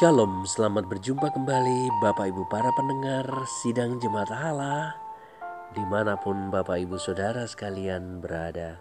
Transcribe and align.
Shalom, 0.00 0.48
selamat 0.48 0.88
berjumpa 0.88 1.28
kembali 1.28 1.92
Bapak 2.00 2.32
Ibu 2.32 2.48
para 2.48 2.72
pendengar 2.72 3.28
Sidang 3.60 4.00
Jemaat 4.00 4.32
Allah 4.32 4.96
Di 5.76 5.84
mana 5.84 6.16
pun 6.16 6.48
Bapak 6.48 6.80
Ibu 6.88 6.96
Saudara 6.96 7.44
sekalian 7.44 8.24
berada. 8.24 8.80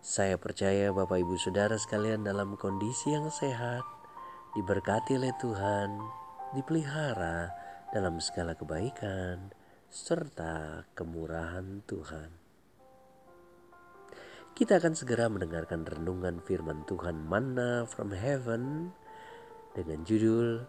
Saya 0.00 0.40
percaya 0.40 0.88
Bapak 0.88 1.20
Ibu 1.20 1.36
Saudara 1.36 1.76
sekalian 1.76 2.24
dalam 2.24 2.56
kondisi 2.56 3.12
yang 3.12 3.28
sehat 3.28 3.84
Diberkati 4.56 5.20
oleh 5.20 5.36
Tuhan 5.36 6.00
Dipelihara 6.56 7.52
dalam 7.92 8.16
segala 8.16 8.56
kebaikan 8.56 9.52
Serta 9.92 10.88
kemurahan 10.96 11.84
Tuhan. 11.84 12.32
Kita 14.56 14.80
akan 14.80 14.96
segera 14.96 15.28
mendengarkan 15.28 15.84
renungan 15.84 16.40
firman 16.40 16.88
Tuhan 16.88 17.20
Manna 17.20 17.84
from 17.84 18.16
Heaven 18.16 18.96
dengan 19.76 20.00
judul 20.08 20.64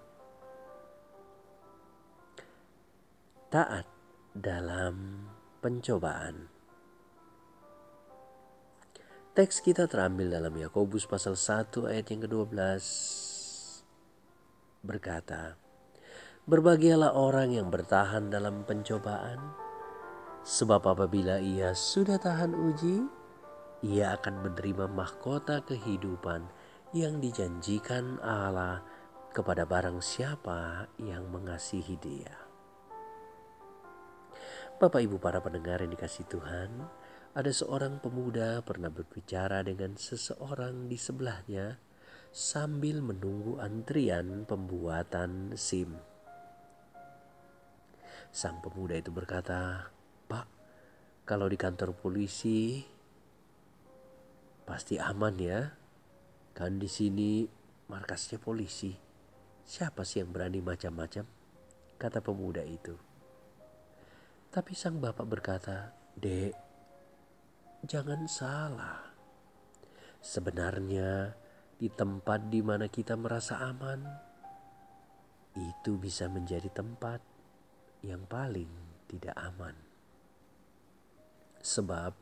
Taat 3.47 3.87
dalam 4.35 5.23
Pencobaan. 5.63 6.51
Teks 9.31 9.63
kita 9.63 9.87
terambil 9.87 10.35
dalam 10.35 10.51
Yakobus 10.51 11.07
pasal 11.07 11.39
1 11.39 11.87
ayat 11.87 12.11
yang 12.11 12.27
ke-12 12.27 12.83
berkata, 14.83 15.55
Berbahagialah 16.43 17.15
orang 17.15 17.55
yang 17.55 17.71
bertahan 17.71 18.27
dalam 18.27 18.67
pencobaan, 18.67 19.39
sebab 20.43 20.83
apabila 20.83 21.39
ia 21.39 21.71
sudah 21.71 22.19
tahan 22.19 22.51
uji, 22.51 23.07
ia 23.87 24.19
akan 24.19 24.43
menerima 24.43 24.91
mahkota 24.91 25.63
kehidupan 25.63 26.43
yang 26.95 27.19
dijanjikan 27.19 28.19
Allah 28.23 28.96
kepada 29.31 29.67
barang 29.67 29.99
siapa 30.01 30.91
yang 30.99 31.27
mengasihi 31.29 31.95
dia. 31.99 32.35
Bapak 34.77 35.01
Ibu 35.01 35.17
para 35.17 35.41
pendengar 35.41 35.81
yang 35.81 35.89
dikasih 35.89 36.29
Tuhan, 36.29 36.69
ada 37.33 37.49
seorang 37.49 37.97
pemuda 37.97 38.61
pernah 38.61 38.93
berbicara 38.93 39.65
dengan 39.65 39.97
seseorang 39.97 40.85
di 40.85 40.97
sebelahnya 40.97 41.81
sambil 42.29 43.01
menunggu 43.01 43.57
antrian 43.57 44.45
pembuatan 44.45 45.57
SIM. 45.57 45.97
Sang 48.29 48.61
pemuda 48.61 49.01
itu 49.01 49.09
berkata, 49.09 49.89
"Pak, 50.29 50.45
kalau 51.25 51.49
di 51.49 51.57
kantor 51.57 51.97
polisi 51.97 52.85
pasti 54.61 55.01
aman 55.01 55.35
ya. 55.41 55.73
Kan 56.53 56.77
di 56.77 56.85
sini 56.85 57.49
markasnya 57.89 58.37
polisi." 58.37 59.06
Siapa 59.67 60.07
sih 60.07 60.23
yang 60.23 60.31
berani 60.31 60.63
macam-macam? 60.63 61.27
Kata 61.99 62.23
pemuda 62.23 62.63
itu. 62.63 62.95
Tapi 64.47 64.71
sang 64.71 65.03
bapak 65.03 65.27
berkata, 65.27 65.91
Dek, 66.15 66.55
jangan 67.83 68.23
salah. 68.31 69.11
Sebenarnya 70.23 71.35
di 71.75 71.91
tempat 71.91 72.47
di 72.47 72.63
mana 72.63 72.87
kita 72.87 73.19
merasa 73.19 73.59
aman, 73.59 74.07
itu 75.59 75.99
bisa 75.99 76.31
menjadi 76.31 76.71
tempat 76.71 77.19
yang 78.07 78.23
paling 78.23 78.71
tidak 79.11 79.35
aman. 79.35 79.75
Sebab 81.59 82.15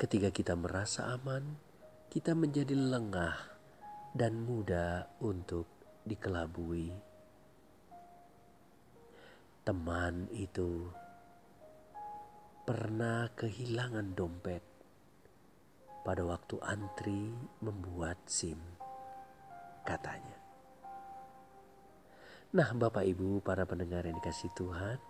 ketika 0.00 0.32
kita 0.32 0.56
merasa 0.56 1.12
aman, 1.12 1.60
kita 2.08 2.32
menjadi 2.32 2.72
lengah 2.72 3.36
dan 4.16 4.48
mudah 4.48 5.12
untuk 5.20 5.75
dikelabui. 6.06 6.94
Teman 9.66 10.30
itu 10.30 10.86
pernah 12.62 13.26
kehilangan 13.34 14.14
dompet 14.14 14.62
pada 16.06 16.22
waktu 16.22 16.62
antri 16.62 17.34
membuat 17.58 18.14
SIM, 18.30 18.62
katanya. 19.82 20.38
Nah, 22.54 22.70
Bapak 22.78 23.02
Ibu, 23.02 23.42
para 23.42 23.66
pendengar 23.66 24.06
yang 24.06 24.22
dikasih 24.22 24.54
Tuhan, 24.54 25.02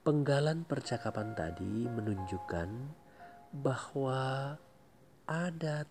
penggalan 0.00 0.64
percakapan 0.64 1.36
tadi 1.36 1.84
menunjukkan 1.84 2.68
bahwa 3.52 4.56
ada 5.28 5.84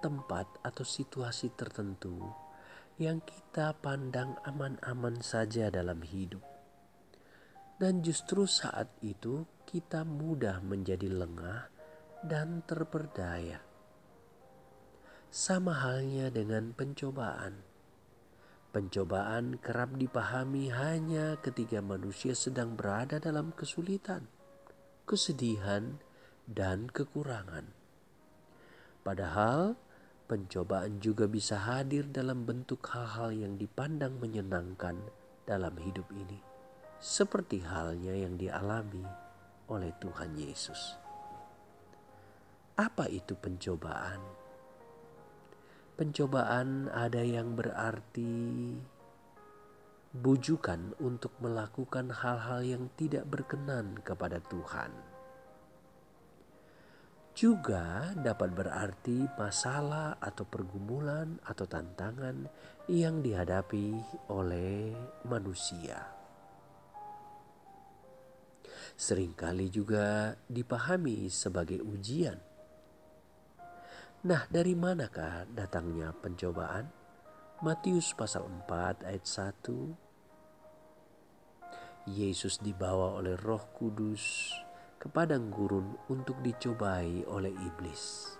tempat 0.00 0.48
atau 0.64 0.84
situasi 0.88 1.52
tertentu 1.52 2.16
yang 2.96 3.22
kita 3.22 3.76
pandang 3.78 4.34
aman-aman 4.42 5.20
saja 5.22 5.68
dalam 5.68 6.02
hidup. 6.02 6.42
Dan 7.80 8.00
justru 8.00 8.44
saat 8.44 8.90
itu 9.00 9.46
kita 9.68 10.02
mudah 10.02 10.60
menjadi 10.60 11.08
lengah 11.08 11.70
dan 12.26 12.60
terperdaya. 12.66 13.62
Sama 15.30 15.78
halnya 15.78 16.28
dengan 16.28 16.74
pencobaan. 16.74 17.62
Pencobaan 18.70 19.58
kerap 19.58 19.94
dipahami 19.98 20.70
hanya 20.70 21.38
ketika 21.42 21.82
manusia 21.82 22.34
sedang 22.34 22.74
berada 22.78 23.18
dalam 23.18 23.50
kesulitan, 23.54 24.26
kesedihan, 25.06 25.98
dan 26.46 26.90
kekurangan. 26.90 27.70
Padahal 29.06 29.78
Pencobaan 30.30 31.02
juga 31.02 31.26
bisa 31.26 31.58
hadir 31.58 32.06
dalam 32.06 32.46
bentuk 32.46 32.86
hal-hal 32.86 33.34
yang 33.34 33.58
dipandang 33.58 34.14
menyenangkan 34.22 34.94
dalam 35.42 35.74
hidup 35.74 36.06
ini, 36.14 36.38
seperti 37.02 37.58
halnya 37.66 38.14
yang 38.14 38.38
dialami 38.38 39.02
oleh 39.66 39.90
Tuhan 39.98 40.38
Yesus. 40.38 40.94
Apa 42.78 43.10
itu 43.10 43.34
pencobaan? 43.34 44.22
Pencobaan 45.98 46.86
ada 46.94 47.26
yang 47.26 47.58
berarti 47.58 48.30
bujukan 50.14 50.94
untuk 51.02 51.34
melakukan 51.42 52.06
hal-hal 52.06 52.62
yang 52.62 52.86
tidak 52.94 53.26
berkenan 53.26 53.98
kepada 54.06 54.38
Tuhan 54.46 55.09
juga 57.34 58.12
dapat 58.18 58.50
berarti 58.52 59.24
masalah 59.38 60.18
atau 60.18 60.44
pergumulan 60.44 61.38
atau 61.46 61.64
tantangan 61.64 62.50
yang 62.90 63.22
dihadapi 63.22 63.96
oleh 64.28 64.92
manusia. 65.24 66.18
Seringkali 69.00 69.72
juga 69.72 70.36
dipahami 70.50 71.30
sebagai 71.32 71.80
ujian. 71.80 72.36
Nah, 74.20 74.44
dari 74.52 74.76
manakah 74.76 75.48
datangnya 75.48 76.12
pencobaan? 76.12 76.92
Matius 77.64 78.12
pasal 78.12 78.44
4 78.68 79.04
ayat 79.04 79.24
1 79.24 80.10
Yesus 82.08 82.64
dibawa 82.64 83.20
oleh 83.20 83.36
Roh 83.36 83.68
Kudus 83.76 84.56
ke 85.00 85.08
padang 85.08 85.48
gurun 85.48 85.96
untuk 86.12 86.36
dicobai 86.44 87.24
oleh 87.24 87.56
iblis. 87.64 88.36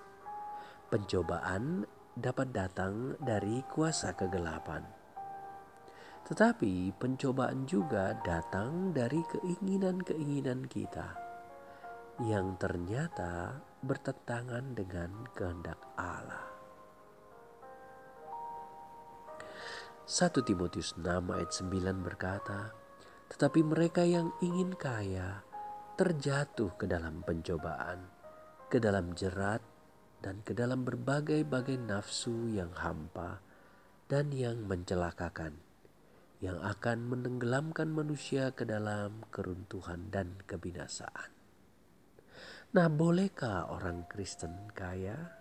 Pencobaan 0.93 1.89
dapat 2.13 2.53
datang 2.53 3.17
dari 3.17 3.65
kuasa 3.65 4.13
kegelapan. 4.13 4.85
Tetapi 6.29 6.93
pencobaan 7.01 7.65
juga 7.65 8.13
datang 8.21 8.93
dari 8.93 9.25
keinginan-keinginan 9.25 10.69
kita 10.69 11.17
yang 12.29 12.61
ternyata 12.61 13.65
bertentangan 13.81 14.77
dengan 14.77 15.25
kehendak 15.33 15.81
Allah. 15.97 16.45
1 20.05 20.45
Timotius 20.45 20.93
6 21.01 21.09
ayat 21.09 21.51
9 21.57 22.05
berkata, 22.05 22.77
Tetapi 23.33 23.65
mereka 23.65 24.05
yang 24.05 24.35
ingin 24.45 24.77
kaya 24.77 25.41
terjatuh 26.01 26.81
ke 26.81 26.89
dalam 26.89 27.21
pencobaan, 27.21 28.09
ke 28.73 28.81
dalam 28.81 29.13
jerat, 29.13 29.61
dan 30.25 30.41
ke 30.41 30.57
dalam 30.57 30.81
berbagai-bagai 30.81 31.77
nafsu 31.77 32.49
yang 32.49 32.73
hampa 32.73 33.45
dan 34.09 34.33
yang 34.33 34.65
mencelakakan, 34.65 35.61
yang 36.41 36.57
akan 36.65 37.05
menenggelamkan 37.05 37.93
manusia 37.93 38.49
ke 38.57 38.65
dalam 38.65 39.29
keruntuhan 39.29 40.09
dan 40.09 40.41
kebinasaan. 40.49 41.37
Nah, 42.73 42.89
bolehkah 42.89 43.69
orang 43.69 44.09
Kristen 44.09 44.73
kaya? 44.73 45.37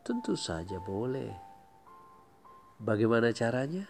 Tentu 0.00 0.32
saja 0.32 0.80
boleh. 0.80 1.36
Bagaimana 2.80 3.36
caranya? 3.36 3.84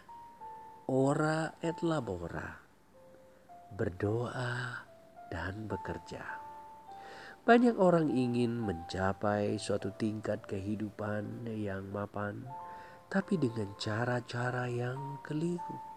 Ora 0.90 1.54
et 1.62 1.78
labora. 1.86 2.58
Berdoa 3.70 4.89
dan 5.30 5.70
bekerja. 5.70 6.20
Banyak 7.40 7.80
orang 7.80 8.12
ingin 8.12 8.52
mencapai 8.60 9.56
suatu 9.56 9.96
tingkat 9.96 10.44
kehidupan 10.44 11.48
yang 11.48 11.88
mapan, 11.88 12.44
tapi 13.08 13.40
dengan 13.40 13.72
cara-cara 13.80 14.68
yang 14.68 15.18
keliru. 15.24 15.88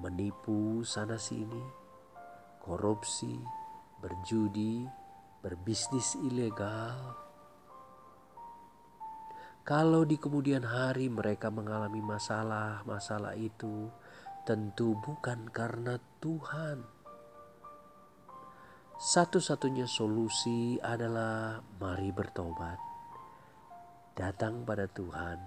menipu 0.00 0.80
sana-sini, 0.80 1.60
korupsi, 2.62 3.36
berjudi, 4.00 4.88
berbisnis 5.44 6.16
ilegal. 6.24 7.16
Kalau 9.60 10.08
di 10.08 10.16
kemudian 10.16 10.64
hari 10.64 11.12
mereka 11.12 11.52
mengalami 11.52 12.00
masalah-masalah 12.00 13.36
itu, 13.36 13.92
tentu 14.48 14.96
bukan 15.04 15.52
karena 15.52 16.00
Tuhan. 16.18 16.99
Satu-satunya 19.00 19.88
solusi 19.88 20.76
adalah 20.76 21.56
mari 21.80 22.12
bertobat, 22.12 22.76
datang 24.12 24.60
pada 24.68 24.84
Tuhan, 24.92 25.40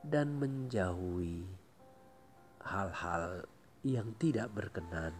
dan 0.00 0.40
menjauhi 0.40 1.44
hal-hal 2.64 3.44
yang 3.84 4.16
tidak 4.16 4.48
berkenan 4.56 5.12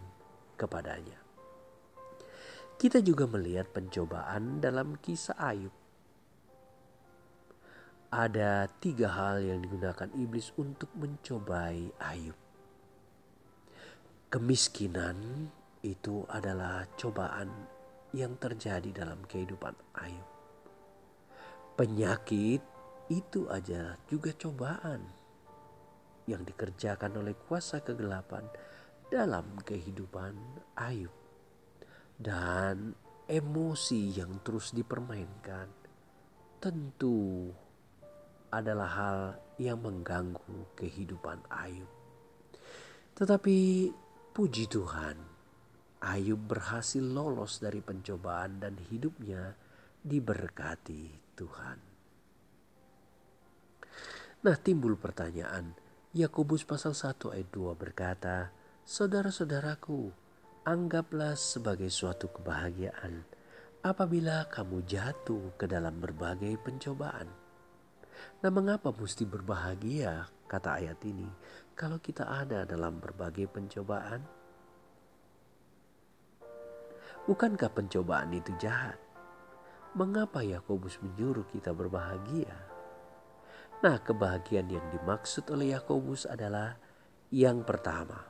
kepadanya. 0.57 1.21
Kita 2.81 3.05
juga 3.05 3.29
melihat 3.29 3.69
pencobaan 3.77 4.65
dalam 4.65 4.97
kisah 4.97 5.37
Ayub. 5.37 5.77
Ada 8.09 8.73
tiga 8.81 9.13
hal 9.13 9.45
yang 9.45 9.61
digunakan 9.61 10.09
iblis 10.17 10.49
untuk 10.57 10.89
mencobai 10.97 11.93
Ayub. 12.01 12.41
Kemiskinan 14.33 15.53
itu 15.85 16.25
adalah 16.33 16.89
cobaan 16.97 17.53
yang 18.17 18.41
terjadi 18.41 19.05
dalam 19.05 19.21
kehidupan 19.29 19.77
Ayub. 20.01 20.29
Penyakit 21.77 22.65
itu 23.13 23.45
aja 23.53 24.01
juga 24.09 24.33
cobaan 24.33 25.05
yang 26.25 26.41
dikerjakan 26.41 27.21
oleh 27.21 27.37
kuasa 27.37 27.85
kegelapan 27.85 28.49
dalam 29.13 29.61
kehidupan 29.61 30.33
Ayub. 30.81 31.13
Dan 32.17 32.97
emosi 33.29 34.17
yang 34.17 34.41
terus 34.41 34.73
dipermainkan 34.73 35.69
tentu 36.65 37.53
adalah 38.49 38.89
hal 38.89 39.19
yang 39.61 39.85
mengganggu 39.85 40.73
kehidupan 40.79 41.45
Ayub. 41.53 41.91
Tetapi 43.19 43.59
Puji 44.35 44.67
Tuhan, 44.67 45.34
Ayub 46.05 46.37
berhasil 46.37 47.01
lolos 47.01 47.65
dari 47.65 47.81
pencobaan 47.81 48.61
dan 48.61 48.77
hidupnya 48.93 49.57
diberkati 50.05 51.33
Tuhan. 51.33 51.79
Nah 54.45 54.57
timbul 54.61 55.01
pertanyaan, 55.01 55.73
Yakobus 56.13 56.69
pasal 56.69 56.93
1 56.93 57.33
ayat 57.33 57.49
2 57.49 57.73
berkata, 57.73 58.53
Saudara-saudaraku, 58.85 60.13
anggaplah 60.69 61.33
sebagai 61.41 61.89
suatu 61.89 62.29
kebahagiaan 62.29 63.25
apabila 63.81 64.45
kamu 64.53 64.85
jatuh 64.85 65.57
ke 65.57 65.65
dalam 65.65 65.97
berbagai 66.05 66.61
pencobaan. 66.61 67.29
Nah 68.45 68.51
mengapa 68.53 68.93
mesti 68.93 69.25
berbahagia 69.25 70.29
kata 70.45 70.85
ayat 70.85 71.01
ini 71.09 71.29
kalau 71.73 71.97
kita 71.97 72.29
ada 72.29 72.69
dalam 72.69 73.01
berbagai 73.01 73.49
pencobaan? 73.49 74.44
Bukankah 77.25 77.73
pencobaan 77.73 78.37
itu 78.37 78.53
jahat? 78.61 79.01
Mengapa 79.97 80.45
Yakobus 80.45 81.01
menyuruh 81.01 81.49
kita 81.49 81.73
berbahagia? 81.73 82.53
Nah, 83.81 83.97
kebahagiaan 83.97 84.69
yang 84.69 84.85
dimaksud 84.93 85.49
oleh 85.49 85.73
Yakobus 85.73 86.29
adalah 86.29 86.77
yang 87.33 87.65
pertama, 87.65 88.29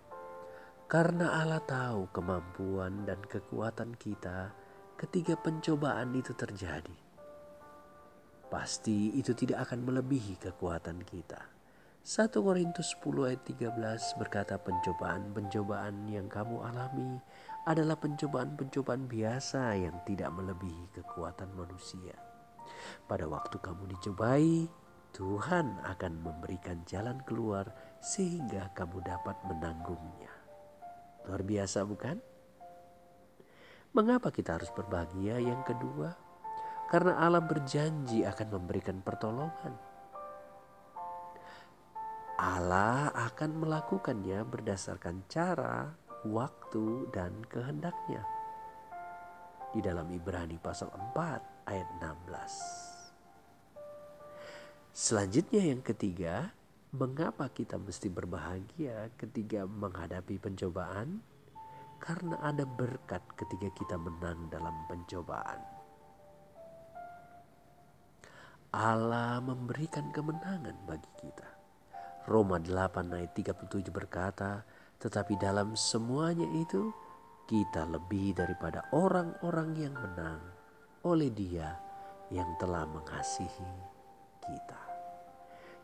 karena 0.86 1.42
Allah 1.42 1.58
tahu 1.66 2.06
kemampuan 2.14 3.02
dan 3.02 3.18
kekuatan 3.26 3.98
kita 3.98 4.54
ketika 4.94 5.34
pencobaan 5.42 6.14
itu 6.14 6.30
terjadi. 6.30 6.94
Pasti 8.46 9.10
itu 9.18 9.34
tidak 9.34 9.66
akan 9.66 9.90
melebihi 9.90 10.38
kekuatan 10.38 11.02
kita. 11.02 11.42
1 12.04 12.30
Korintus 12.30 12.94
10 13.02 13.26
ayat 13.32 13.42
13 13.42 14.20
berkata 14.22 14.54
pencobaan-pencobaan 14.60 16.06
yang 16.06 16.30
kamu 16.30 16.62
alami 16.62 17.18
adalah 17.64 17.96
pencobaan-pencobaan 17.96 19.08
biasa 19.08 19.76
yang 19.80 19.96
tidak 20.04 20.28
melebihi 20.36 20.92
kekuatan 21.00 21.48
manusia. 21.56 22.12
Pada 23.08 23.24
waktu 23.24 23.56
kamu 23.56 23.96
dicobai, 23.96 24.68
Tuhan 25.14 25.80
akan 25.86 26.12
memberikan 26.20 26.84
jalan 26.84 27.22
keluar 27.24 27.70
sehingga 28.04 28.68
kamu 28.76 29.00
dapat 29.00 29.36
menanggungnya. 29.48 30.32
Luar 31.24 31.40
biasa 31.40 31.88
bukan? 31.88 32.20
Mengapa 33.94 34.28
kita 34.34 34.58
harus 34.58 34.68
berbahagia? 34.74 35.38
Yang 35.40 35.72
kedua, 35.72 36.18
karena 36.90 37.16
Allah 37.16 37.40
berjanji 37.40 38.26
akan 38.26 38.48
memberikan 38.60 39.00
pertolongan. 39.00 39.72
Allah 42.34 43.14
akan 43.14 43.62
melakukannya 43.62 44.42
berdasarkan 44.42 45.30
cara, 45.30 45.94
waktu, 46.28 47.08
dan 47.12 47.32
kehendaknya. 47.48 48.24
Di 49.74 49.80
dalam 49.84 50.08
Ibrani 50.10 50.56
pasal 50.58 50.88
4 51.14 51.68
ayat 51.68 51.88
16. 52.00 52.94
Selanjutnya 54.94 55.62
yang 55.74 55.82
ketiga, 55.82 56.54
mengapa 56.94 57.50
kita 57.50 57.74
mesti 57.74 58.06
berbahagia 58.06 59.10
ketika 59.18 59.66
menghadapi 59.66 60.38
pencobaan? 60.38 61.18
Karena 61.98 62.38
ada 62.38 62.62
berkat 62.62 63.24
ketika 63.34 63.68
kita 63.74 63.96
menang 63.98 64.46
dalam 64.52 64.74
pencobaan. 64.86 65.58
Allah 68.74 69.38
memberikan 69.38 70.10
kemenangan 70.10 70.74
bagi 70.86 71.10
kita. 71.18 71.46
Roma 72.26 72.58
8 72.58 73.14
ayat 73.14 73.30
37 73.34 73.90
berkata, 73.94 74.66
tetapi 74.98 75.36
dalam 75.36 75.76
semuanya 75.76 76.46
itu 76.56 76.92
kita 77.44 77.84
lebih 77.84 78.32
daripada 78.32 78.88
orang-orang 78.96 79.76
yang 79.76 79.94
menang 79.94 80.40
oleh 81.04 81.28
dia 81.28 81.76
yang 82.32 82.48
telah 82.56 82.88
mengasihi 82.88 83.72
kita. 84.40 84.82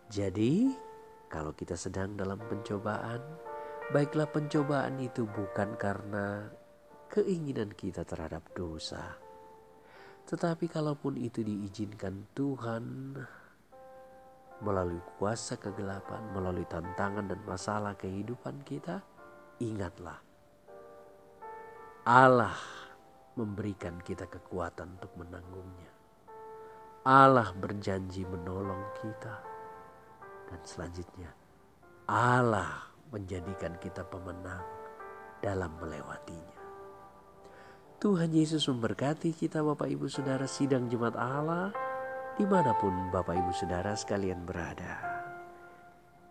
Jadi 0.08 0.72
kalau 1.30 1.54
kita 1.54 1.78
sedang 1.78 2.18
dalam 2.18 2.40
pencobaan, 2.42 3.22
baiklah 3.94 4.26
pencobaan 4.26 4.98
itu 4.98 5.28
bukan 5.28 5.78
karena 5.78 6.50
keinginan 7.12 7.70
kita 7.70 8.02
terhadap 8.02 8.42
dosa. 8.56 9.14
Tetapi 10.26 10.66
kalaupun 10.66 11.18
itu 11.18 11.42
diizinkan 11.46 12.26
Tuhan 12.34 13.14
melalui 14.60 15.00
kuasa 15.16 15.56
kegelapan, 15.56 16.20
melalui 16.36 16.68
tantangan 16.68 17.28
dan 17.28 17.40
masalah 17.48 17.96
kehidupan 17.96 18.60
kita, 18.64 19.00
ingatlah 19.60 20.20
Allah 22.04 22.56
memberikan 23.36 24.00
kita 24.00 24.28
kekuatan 24.28 25.00
untuk 25.00 25.12
menanggungnya. 25.16 25.92
Allah 27.04 27.48
berjanji 27.56 28.28
menolong 28.28 28.84
kita. 29.00 29.36
Dan 30.50 30.60
selanjutnya 30.66 31.30
Allah 32.10 32.90
menjadikan 33.14 33.78
kita 33.78 34.04
pemenang 34.04 34.60
dalam 35.40 35.72
melewatinya. 35.80 36.60
Tuhan 38.00 38.32
Yesus 38.32 38.64
memberkati 38.68 39.36
kita 39.36 39.60
Bapak 39.60 39.88
Ibu 39.88 40.08
Saudara 40.08 40.48
sidang 40.48 40.88
jemaat 40.88 41.16
Allah 41.20 41.89
di 42.40 42.48
mana 42.48 42.72
pun 42.72 43.12
Bapak 43.12 43.36
Ibu 43.36 43.52
Saudara 43.52 43.92
sekalian 43.92 44.48
berada. 44.48 44.96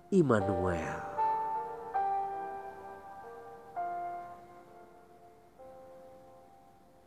Immanuel 0.09 1.18